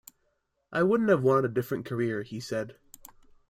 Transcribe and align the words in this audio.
I 0.71 0.81
wouldn't 0.81 1.11
have 1.11 1.21
wanted 1.21 1.45
a 1.45 1.53
different 1.53 1.85
career, 1.85 2.23
he 2.23 2.39
said. 2.39 2.75